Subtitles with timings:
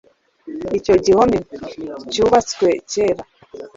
[0.77, 1.37] Icyo gihome
[2.11, 3.23] cyubatswe kera